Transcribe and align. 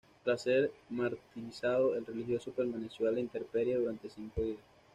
Tras 0.23 0.41
ser 0.41 0.71
martirizado, 0.89 1.95
el 1.95 2.03
religioso 2.07 2.49
permaneció 2.51 3.07
a 3.07 3.11
la 3.11 3.19
intemperie 3.19 3.75
durante 3.77 4.09
cinco 4.09 4.41
días. 4.41 4.63